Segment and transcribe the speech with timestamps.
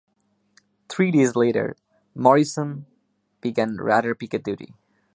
[0.89, 1.75] Three days later
[2.15, 2.87] "Morrison"
[3.39, 4.73] began radar picket duty.